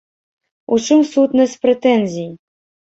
У 0.75 0.79
чым 0.87 1.05
сутнасць 1.11 1.57
прэтэнзій? 1.69 2.29